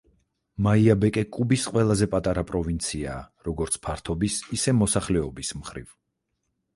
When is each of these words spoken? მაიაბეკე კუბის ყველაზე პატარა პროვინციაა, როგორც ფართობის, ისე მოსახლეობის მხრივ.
მაიაბეკე 0.67 1.23
კუბის 1.35 1.65
ყველაზე 1.73 2.07
პატარა 2.13 2.43
პროვინციაა, 2.51 3.19
როგორც 3.49 3.77
ფართობის, 3.83 4.39
ისე 4.59 4.73
მოსახლეობის 4.79 5.53
მხრივ. 5.61 5.93